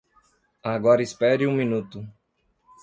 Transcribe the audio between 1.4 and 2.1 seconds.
um minuto!